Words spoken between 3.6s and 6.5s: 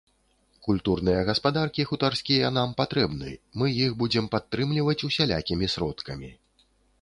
мы іх будзем падтрымліваць усялякімі сродкамі!